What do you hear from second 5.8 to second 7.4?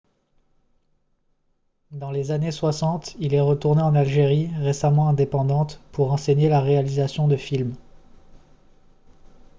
pour enseigner la réalisation de